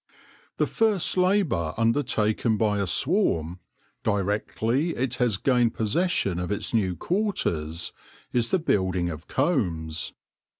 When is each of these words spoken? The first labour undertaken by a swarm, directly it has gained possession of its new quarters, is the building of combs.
The 0.57 0.65
first 0.65 1.15
labour 1.15 1.75
undertaken 1.77 2.57
by 2.57 2.79
a 2.79 2.87
swarm, 2.87 3.59
directly 4.03 4.95
it 4.95 5.13
has 5.17 5.37
gained 5.37 5.75
possession 5.75 6.39
of 6.39 6.51
its 6.51 6.73
new 6.73 6.95
quarters, 6.95 7.93
is 8.33 8.49
the 8.49 8.57
building 8.57 9.11
of 9.11 9.27
combs. 9.27 10.13